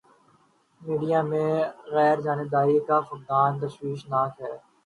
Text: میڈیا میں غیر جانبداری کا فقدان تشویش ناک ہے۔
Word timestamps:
میڈیا 0.81 1.19
میں 1.29 1.51
غیر 1.93 2.17
جانبداری 2.21 2.79
کا 2.87 2.97
فقدان 3.01 3.51
تشویش 3.61 4.01
ناک 4.09 4.33
ہے۔ 4.41 4.53